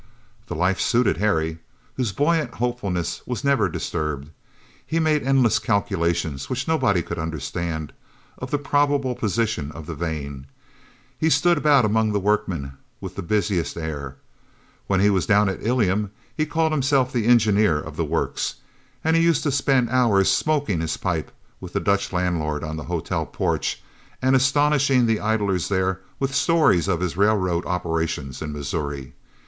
The 0.47 0.55
life 0.55 0.79
suited 0.81 1.17
Harry, 1.17 1.59
whose 1.95 2.11
buoyant 2.11 2.55
hopefulness 2.55 3.21
was 3.27 3.43
never 3.43 3.69
disturbed. 3.69 4.29
He 4.83 4.97
made 4.99 5.21
endless 5.21 5.59
calculations, 5.59 6.49
which 6.49 6.67
nobody 6.67 7.03
could 7.03 7.19
understand, 7.19 7.93
of 8.39 8.49
the 8.49 8.57
probable 8.57 9.13
position 9.13 9.71
of 9.73 9.85
the 9.85 9.93
vein. 9.93 10.47
He 11.19 11.29
stood 11.29 11.55
about 11.59 11.85
among 11.85 12.13
the 12.13 12.19
workmen 12.19 12.71
with 12.99 13.13
the 13.13 13.21
busiest 13.21 13.77
air. 13.77 14.15
When 14.87 14.99
he 15.01 15.11
was 15.11 15.27
down 15.27 15.49
at 15.49 15.63
Ilium 15.63 16.09
he 16.35 16.47
called 16.47 16.71
himself 16.71 17.13
the 17.13 17.27
engineer 17.27 17.79
of 17.79 17.95
the 17.95 18.03
works, 18.03 18.55
and 19.03 19.15
he 19.15 19.21
used 19.21 19.43
to 19.43 19.51
spend 19.51 19.91
hours 19.91 20.31
smoking 20.31 20.81
his 20.81 20.97
pipe 20.97 21.31
with 21.59 21.73
the 21.73 21.79
Dutch 21.79 22.11
landlord 22.11 22.63
on 22.63 22.75
the 22.75 22.85
hotel 22.85 23.27
porch, 23.27 23.83
and 24.19 24.35
astonishing 24.35 25.05
the 25.05 25.19
idlers 25.19 25.69
there 25.69 26.01
with 26.17 26.31
the 26.31 26.35
stories 26.37 26.87
of 26.87 27.01
his 27.01 27.17
railroad 27.17 27.67
operations 27.67 28.41
in 28.41 28.51
Missouri. 28.51 29.13